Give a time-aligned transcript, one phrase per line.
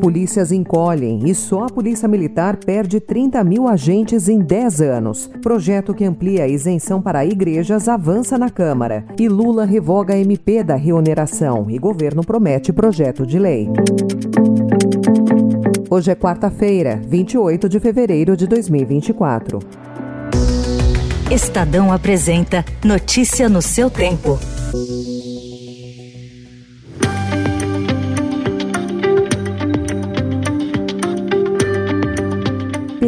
[0.00, 5.30] Polícias encolhem e só a Polícia Militar perde 30 mil agentes em 10 anos.
[5.42, 9.04] Projeto que amplia a isenção para igrejas avança na Câmara.
[9.18, 13.68] E Lula revoga a MP da reoneração e governo promete projeto de lei.
[15.90, 19.58] Hoje é quarta-feira, 28 de fevereiro de 2024.
[21.30, 24.38] Estadão apresenta Notícia no seu tempo.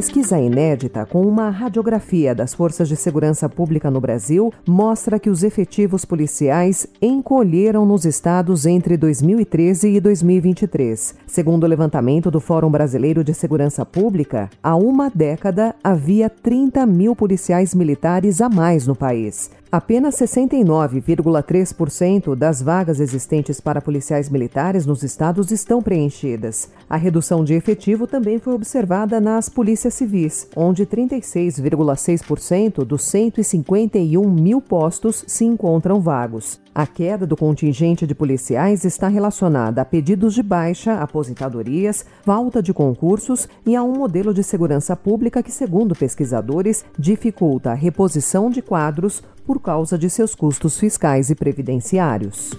[0.00, 5.42] Pesquisa inédita com uma radiografia das forças de segurança pública no Brasil mostra que os
[5.42, 11.16] efetivos policiais encolheram nos estados entre 2013 e 2023.
[11.26, 17.14] Segundo o levantamento do Fórum Brasileiro de Segurança Pública, há uma década havia 30 mil
[17.14, 19.50] policiais militares a mais no país.
[19.72, 26.70] Apenas 69,3% das vagas existentes para policiais militares nos estados estão preenchidas.
[26.88, 34.60] A redução de efetivo também foi observada nas polícias civis, onde 36,6% dos 151 mil
[34.60, 36.58] postos se encontram vagos.
[36.74, 42.72] A queda do contingente de policiais está relacionada a pedidos de baixa, aposentadorias, falta de
[42.72, 48.62] concursos e a um modelo de segurança pública que, segundo pesquisadores, dificulta a reposição de
[48.62, 52.52] quadros por causa de seus custos fiscais e previdenciários.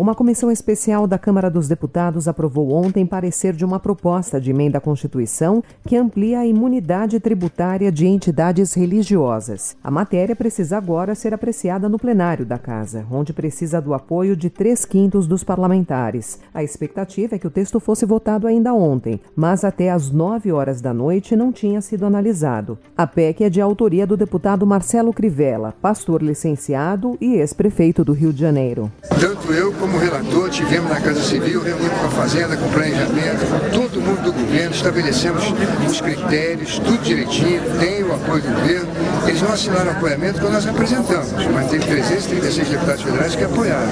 [0.00, 4.78] Uma comissão especial da Câmara dos Deputados aprovou ontem parecer de uma proposta de emenda
[4.78, 9.76] à Constituição que amplia a imunidade tributária de entidades religiosas.
[9.82, 14.48] A matéria precisa agora ser apreciada no plenário da Casa, onde precisa do apoio de
[14.48, 16.38] três quintos dos parlamentares.
[16.54, 20.80] A expectativa é que o texto fosse votado ainda ontem, mas até às nove horas
[20.80, 22.78] da noite não tinha sido analisado.
[22.96, 28.32] A PEC é de autoria do deputado Marcelo Crivella, pastor licenciado e ex-prefeito do Rio
[28.32, 28.92] de Janeiro.
[29.20, 32.70] Tanto eu como como relator, tivemos na Casa Civil, reunimos com a Fazenda, com o
[32.70, 35.42] planejamento, todo mundo do governo, estabelecemos
[35.88, 38.88] os critérios, tudo direitinho, tem o apoio do governo.
[39.26, 43.88] Eles não assinaram apoiamento quando nós apresentamos, mas tem 336 deputados federais que apoiaram.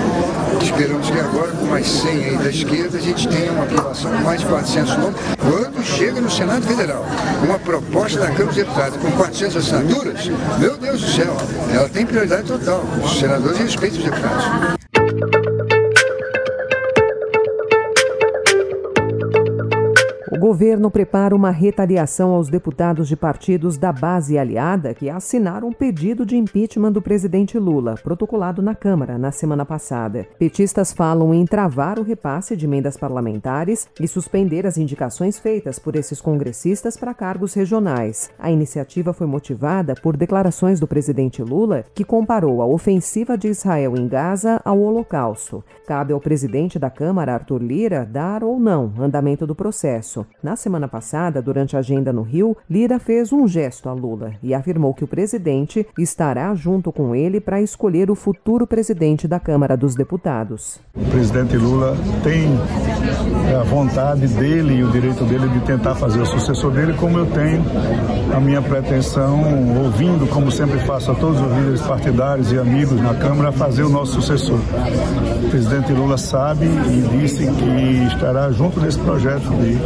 [0.61, 4.23] Esperamos que agora, com mais 100 aí da esquerda, a gente tenha uma aprovação com
[4.23, 5.17] mais de 400 nomes.
[5.39, 7.07] Quando chega no Senado Federal,
[7.43, 11.37] uma proposta da Câmara dos Deputados com 400 assinaturas, meu Deus do céu,
[11.73, 12.85] ela tem prioridade total.
[13.03, 14.86] Os senadores respeitam os deputados.
[20.37, 25.73] O governo prepara uma retaliação aos deputados de partidos da base aliada que assinaram um
[25.73, 30.27] pedido de impeachment do presidente Lula, protocolado na Câmara na semana passada.
[30.39, 35.97] Petistas falam em travar o repasse de emendas parlamentares e suspender as indicações feitas por
[35.97, 38.31] esses congressistas para cargos regionais.
[38.39, 43.97] A iniciativa foi motivada por declarações do presidente Lula, que comparou a ofensiva de Israel
[43.97, 45.65] em Gaza ao Holocausto.
[45.87, 50.26] Cabe ao presidente da Câmara, Arthur Lira, dar ou não andamento do processo.
[50.43, 54.55] Na semana passada, durante a agenda no Rio, Lira fez um gesto a Lula e
[54.55, 59.77] afirmou que o presidente estará junto com ele para escolher o futuro presidente da Câmara
[59.77, 60.79] dos Deputados.
[60.95, 62.49] O presidente Lula tem
[63.59, 67.27] a vontade dele e o direito dele de tentar fazer o sucessor dele, como eu
[67.27, 67.63] tenho
[68.35, 69.41] a minha pretensão,
[69.85, 73.89] ouvindo, como sempre faço a todos os líderes partidários e amigos na Câmara, fazer o
[73.89, 74.59] nosso sucessor.
[75.45, 79.77] O presidente Lula sabe e disse que estará junto nesse projeto de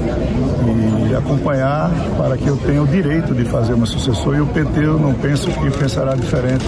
[1.11, 4.85] e acompanhar para que eu tenha o direito de fazer uma sucessor e o PT
[4.85, 6.65] eu não penso que pensará diferente.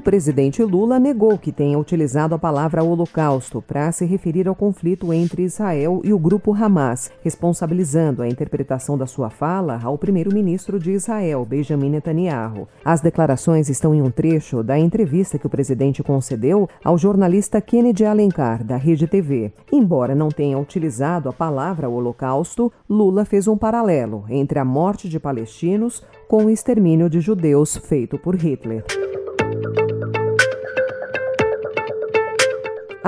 [0.00, 5.12] O presidente Lula negou que tenha utilizado a palavra holocausto para se referir ao conflito
[5.12, 10.92] entre Israel e o grupo Hamas, responsabilizando a interpretação da sua fala ao primeiro-ministro de
[10.92, 12.66] Israel, Benjamin Netanyahu.
[12.82, 18.06] As declarações estão em um trecho da entrevista que o presidente concedeu ao jornalista Kennedy
[18.06, 19.52] Alencar, da Rede TV.
[19.70, 25.20] Embora não tenha utilizado a palavra holocausto, Lula fez um paralelo entre a morte de
[25.20, 28.82] palestinos com o extermínio de judeus feito por Hitler.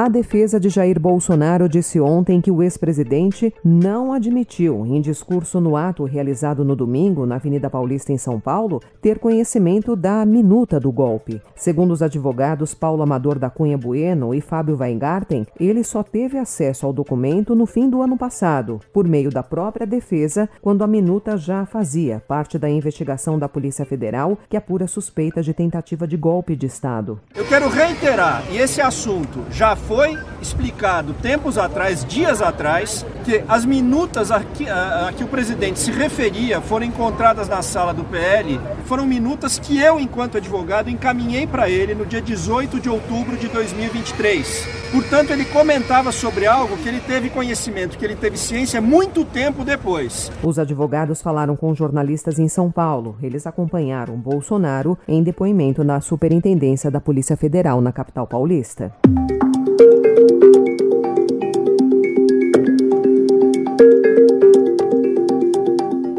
[0.02, 5.76] A defesa de Jair Bolsonaro disse ontem que o ex-presidente não admitiu, em discurso no
[5.76, 10.90] ato realizado no domingo na Avenida Paulista, em São Paulo, ter conhecimento da minuta do
[10.90, 11.40] golpe.
[11.54, 16.84] Segundo os advogados Paulo Amador da Cunha Bueno e Fábio Weingarten, ele só teve acesso
[16.84, 21.36] ao documento no fim do ano passado, por meio da própria defesa, quando a minuta
[21.36, 26.56] já fazia parte da investigação da Polícia Federal que apura suspeita de tentativa de golpe
[26.56, 27.20] de Estado.
[27.36, 29.91] Eu quero reiterar, e esse assunto já foi
[30.40, 35.78] explicado tempos atrás, dias atrás, que as minutas a que, a, a que o presidente
[35.78, 41.46] se referia foram encontradas na sala do PL, foram minutas que eu, enquanto advogado, encaminhei
[41.46, 44.82] para ele no dia 18 de outubro de 2023.
[44.90, 49.64] Portanto, ele comentava sobre algo que ele teve conhecimento, que ele teve ciência muito tempo
[49.64, 50.30] depois.
[50.42, 53.16] Os advogados falaram com jornalistas em São Paulo.
[53.22, 58.92] Eles acompanharam Bolsonaro em depoimento na Superintendência da Polícia Federal na capital paulista.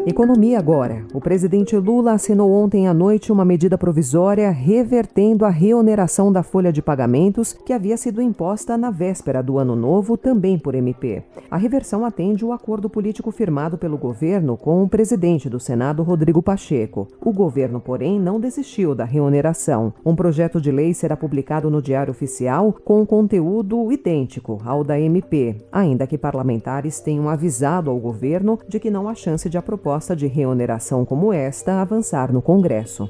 [0.05, 1.05] Economia agora.
[1.13, 6.73] O presidente Lula assinou ontem à noite uma medida provisória revertendo a reoneração da folha
[6.73, 11.23] de pagamentos que havia sido imposta na véspera do ano novo, também por MP.
[11.49, 16.43] A reversão atende o acordo político firmado pelo governo com o presidente do Senado, Rodrigo
[16.43, 17.07] Pacheco.
[17.21, 19.93] O governo, porém, não desistiu da reoneração.
[20.05, 25.55] Um projeto de lei será publicado no Diário Oficial com conteúdo idêntico ao da MP,
[25.71, 29.92] ainda que parlamentares tenham avisado ao governo de que não há chance de a proposta
[29.93, 33.07] proposta de reoneração como esta avançar no Congresso.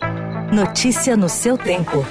[0.53, 2.03] Notícia no seu tempo.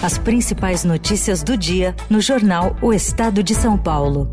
[0.00, 4.30] As principais notícias do dia no jornal O Estado de São Paulo.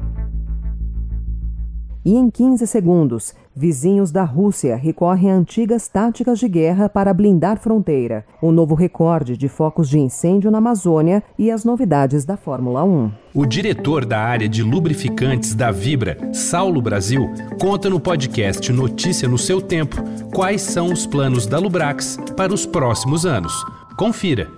[2.06, 7.58] E em 15 segundos, Vizinhos da Rússia recorrem a antigas táticas de guerra para blindar
[7.58, 12.84] fronteira, o novo recorde de focos de incêndio na Amazônia e as novidades da Fórmula
[12.84, 13.12] 1.
[13.34, 19.38] O diretor da área de lubrificantes da Vibra, Saulo Brasil, conta no podcast Notícia no
[19.38, 20.04] seu tempo
[20.34, 23.54] quais são os planos da Lubrax para os próximos anos.
[23.96, 24.50] Confira.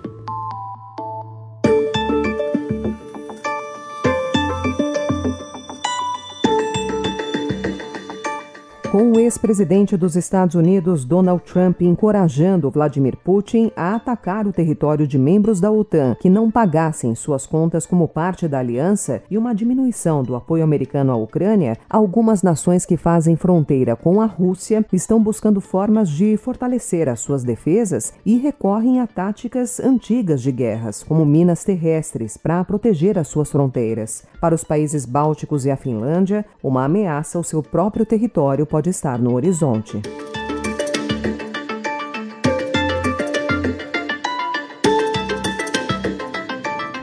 [8.90, 15.06] Com o ex-presidente dos Estados Unidos, Donald Trump, encorajando Vladimir Putin a atacar o território
[15.06, 19.54] de membros da OTAN que não pagassem suas contas como parte da aliança e uma
[19.54, 25.22] diminuição do apoio americano à Ucrânia, algumas nações que fazem fronteira com a Rússia estão
[25.22, 31.26] buscando formas de fortalecer as suas defesas e recorrem a táticas antigas de guerras, como
[31.26, 34.24] minas terrestres, para proteger as suas fronteiras.
[34.40, 38.90] Para os países bálticos e a Finlândia, uma ameaça ao seu próprio território pode pode
[38.90, 40.27] estar no horizonte.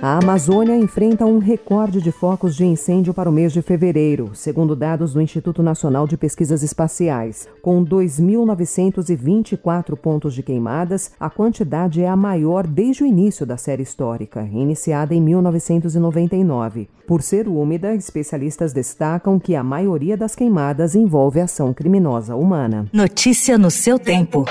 [0.07, 4.75] A Amazônia enfrenta um recorde de focos de incêndio para o mês de fevereiro, segundo
[4.75, 7.47] dados do Instituto Nacional de Pesquisas Espaciais.
[7.59, 13.81] Com 2.924 pontos de queimadas, a quantidade é a maior desde o início da série
[13.81, 16.87] histórica, iniciada em 1999.
[17.07, 22.87] Por ser úmida, especialistas destacam que a maioria das queimadas envolve ação criminosa humana.
[22.93, 24.45] Notícia no seu tempo.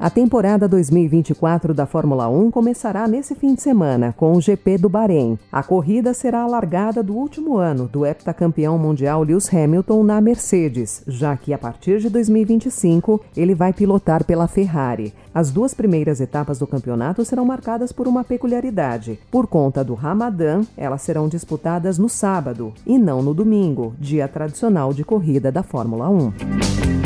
[0.00, 4.88] A temporada 2024 da Fórmula 1 começará nesse fim de semana com o GP do
[4.88, 5.38] Bahrein.
[5.52, 11.02] A corrida será a largada do último ano do heptacampeão mundial Lewis Hamilton na Mercedes,
[11.06, 15.12] já que a partir de 2025 ele vai pilotar pela Ferrari.
[15.34, 19.20] As duas primeiras etapas do campeonato serão marcadas por uma peculiaridade.
[19.30, 24.94] Por conta do Ramadã, elas serão disputadas no sábado e não no domingo, dia tradicional
[24.94, 26.99] de corrida da Fórmula 1.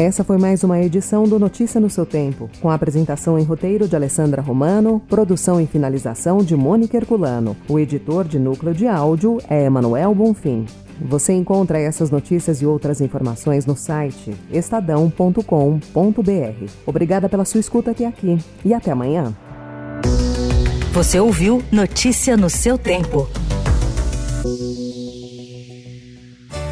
[0.00, 3.86] Essa foi mais uma edição do Notícia no seu tempo, com a apresentação em roteiro
[3.86, 7.54] de Alessandra Romano, produção e finalização de Mônica Herculano.
[7.68, 10.64] O editor de núcleo de áudio é Emanuel Bonfim.
[11.02, 15.44] Você encontra essas notícias e outras informações no site estadão.com.br.
[16.86, 19.36] Obrigada pela sua escuta até aqui e até amanhã.
[20.94, 23.28] Você ouviu Notícia no seu tempo.